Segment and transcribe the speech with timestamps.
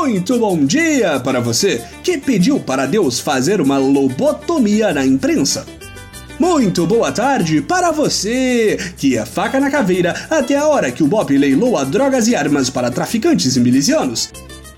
[0.00, 5.66] Muito bom dia para você que pediu para Deus fazer uma lobotomia na imprensa.
[6.38, 11.08] Muito boa tarde para você que é faca na caveira até a hora que o
[11.08, 14.30] Bob leiloa drogas e armas para traficantes e milicianos.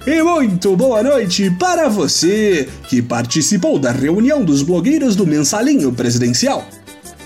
[0.06, 6.66] E muito boa noite para você que participou da reunião dos blogueiros do Mensalinho Presidencial.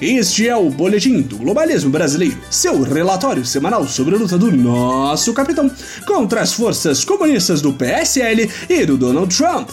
[0.05, 5.33] Este é o Boletim do Globalismo Brasileiro, seu relatório semanal sobre a luta do nosso
[5.33, 5.71] capitão
[6.07, 9.71] contra as forças comunistas do PSL e do Donald Trump.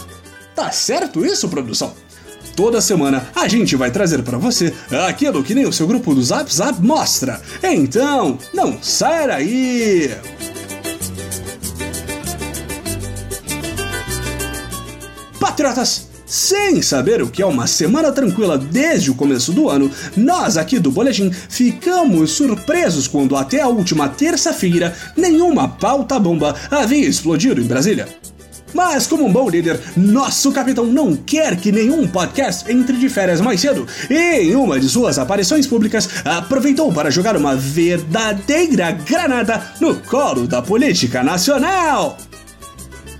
[0.54, 1.92] Tá certo isso, produção?
[2.56, 4.72] Toda semana a gente vai trazer para você
[5.06, 7.38] aquilo que nem o seu grupo do Zap Zap mostra.
[7.62, 10.16] Então, não sai daí!
[15.38, 20.56] Patriotas, sem saber o que é uma semana tranquila desde o começo do ano, nós
[20.56, 27.60] aqui do Boletim ficamos surpresos quando até a última terça-feira nenhuma pauta bomba havia explodido
[27.60, 28.08] em Brasília.
[28.72, 33.42] Mas, como um bom líder, nosso capitão não quer que nenhum podcast entre de férias
[33.42, 33.86] mais cedo.
[34.08, 40.46] E em uma de suas aparições públicas, aproveitou para jogar uma verdadeira granada no colo
[40.46, 42.16] da política nacional.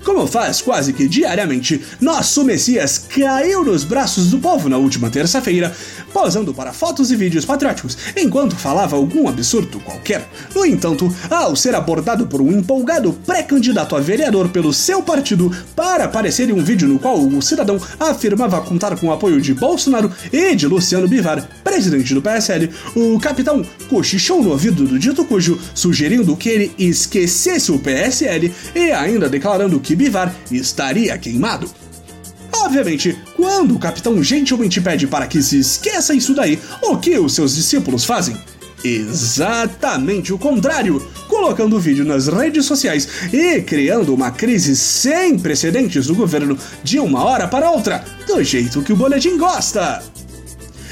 [0.04, 5.74] Como faz quase que diariamente, nosso Messias caiu nos braços do povo na última terça-feira,
[6.12, 10.28] posando para fotos e vídeos patrióticos, enquanto falava algum absurdo qualquer.
[10.54, 16.04] No entanto, ao ser abordado por um empolgado pré-candidato a vereador pelo seu partido para
[16.04, 20.12] aparecer em um vídeo no qual o cidadão afirmava contar com o apoio de Bolsonaro
[20.32, 25.58] e de Luciano Bivar, presidente do PSL, o capitão cochichou no ouvido do dito cujo,
[25.74, 31.81] sugerindo que ele esquecesse o PSL e ainda declarando que Bivar estaria queimado.
[32.72, 37.34] Obviamente, quando o capitão gentilmente pede para que se esqueça isso daí, o que os
[37.34, 38.34] seus discípulos fazem?
[38.82, 46.06] Exatamente o contrário, colocando o vídeo nas redes sociais e criando uma crise sem precedentes
[46.06, 50.02] no governo de uma hora para outra, do jeito que o boletim gosta.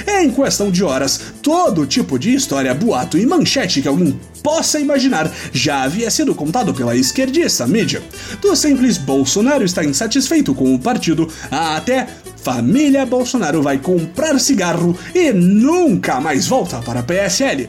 [0.07, 5.31] Em questão de horas, todo tipo de história, boato e manchete que alguém possa imaginar
[5.53, 8.03] já havia sido contado pela esquerdista mídia.
[8.41, 12.07] Do simples Bolsonaro está insatisfeito com o partido até
[12.43, 17.69] família Bolsonaro vai comprar cigarro e nunca mais volta para a PSL.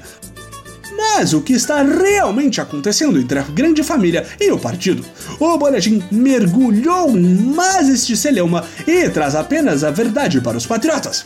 [0.95, 5.03] Mas o que está realmente acontecendo entre a grande família e o partido?
[5.39, 11.25] O boletim mergulhou mais este celeuma e traz apenas a verdade para os patriotas.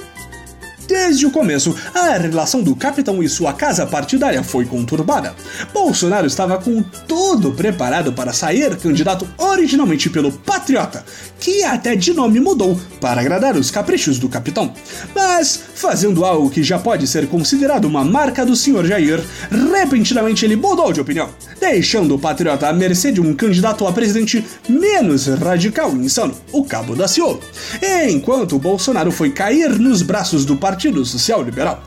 [0.88, 5.34] Desde o começo, a relação do capitão e sua casa partidária foi conturbada.
[5.74, 11.04] Bolsonaro estava com tudo preparado para sair candidato originalmente pelo Patriota,
[11.40, 14.74] que até de nome mudou para agradar os caprichos do capitão.
[15.16, 19.20] Mas, fazendo algo que já pode ser considerado uma marca do senhor Jair,
[19.74, 21.30] repentinamente ele mudou de opinião,
[21.60, 26.64] deixando o Patriota à mercê de um candidato a presidente menos radical e insano, o
[26.64, 27.42] Cabo da Ciolo.
[28.08, 31.82] Enquanto Bolsonaro foi cair nos braços do Partido Partido Social Liberal.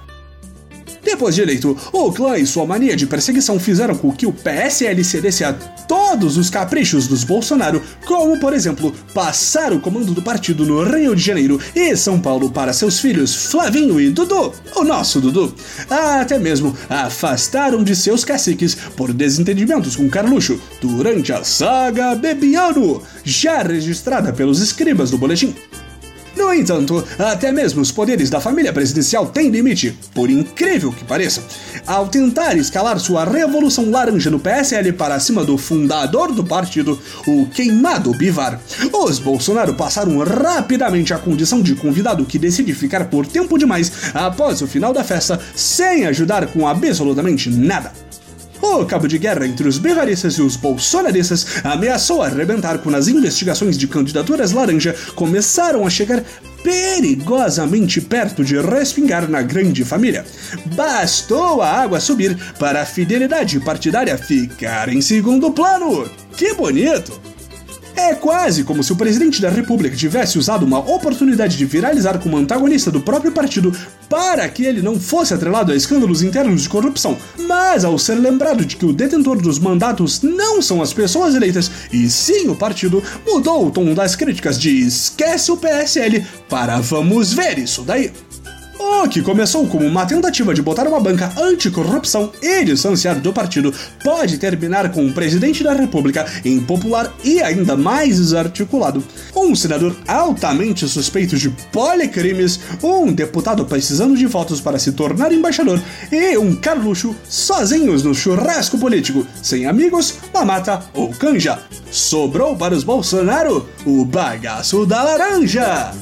[1.04, 5.04] Depois de eleito, o clã e sua mania de perseguição fizeram com que o PSL
[5.04, 10.64] cedesse a todos os caprichos dos Bolsonaro, como, por exemplo, passar o comando do partido
[10.64, 15.20] no Rio de Janeiro e São Paulo para seus filhos Flavinho e Dudu, o nosso
[15.20, 15.54] Dudu.
[15.90, 23.62] Até mesmo afastaram de seus caciques por desentendimentos com Carluxo durante a saga Bebiano, já
[23.62, 25.54] registrada pelos escribas do boletim.
[26.48, 31.42] No entanto, até mesmo os poderes da família presidencial têm limite, por incrível que pareça.
[31.86, 37.44] Ao tentar escalar sua revolução laranja no PSL para cima do fundador do partido, o
[37.48, 38.58] queimado Bivar,
[38.90, 44.62] os Bolsonaro passaram rapidamente à condição de convidado que decide ficar por tempo demais após
[44.62, 48.07] o final da festa sem ajudar com absolutamente nada.
[48.60, 53.78] O cabo de guerra entre os bevaristas e os bolsonaristas ameaçou arrebentar quando as investigações
[53.78, 56.22] de candidaturas laranja começaram a chegar
[56.62, 60.24] perigosamente perto de respingar na grande família.
[60.74, 66.08] Bastou a água subir para a fidelidade partidária ficar em segundo plano.
[66.36, 67.27] Que bonito!
[67.98, 72.36] É quase como se o presidente da República tivesse usado uma oportunidade de viralizar como
[72.36, 73.76] antagonista do próprio partido
[74.08, 77.18] para que ele não fosse atrelado a escândalos internos de corrupção,
[77.48, 81.68] mas ao ser lembrado de que o detentor dos mandatos não são as pessoas eleitas
[81.92, 87.32] e sim o partido, mudou o tom das críticas de esquece o PSL para vamos
[87.32, 88.12] ver isso daí.
[88.78, 93.74] O que começou como uma tentativa de botar uma banca anticorrupção e distanciar do partido
[94.04, 99.02] pode terminar com um presidente da república impopular e ainda mais desarticulado,
[99.34, 105.80] um senador altamente suspeito de policrimes, um deputado precisando de votos para se tornar embaixador
[106.12, 111.58] e um Carluxo sozinhos no churrasco político, sem amigos, mamata ou canja.
[111.90, 115.92] Sobrou para os Bolsonaro o bagaço da laranja!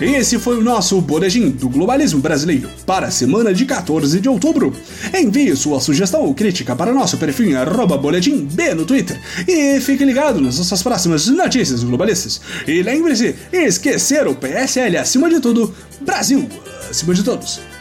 [0.00, 4.74] Esse foi o nosso boletim do globalismo brasileiro para a semana de 14 de outubro.
[5.14, 7.56] Envie sua sugestão ou crítica para nosso perfil
[7.96, 12.42] boletim B no Twitter e fique ligado nas nossas próximas notícias globalistas.
[12.66, 16.46] E lembre-se, esquecer o PSL acima de tudo, Brasil
[16.90, 17.75] acima de todos.